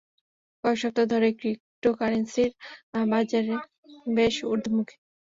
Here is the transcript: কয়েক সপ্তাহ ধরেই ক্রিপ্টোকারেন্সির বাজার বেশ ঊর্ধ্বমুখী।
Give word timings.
কয়েক 0.63 0.77
সপ্তাহ 0.81 1.05
ধরেই 1.11 1.33
ক্রিপ্টোকারেন্সির 1.39 2.51
বাজার 3.11 3.45
বেশ 4.15 4.35
ঊর্ধ্বমুখী। 4.45 4.95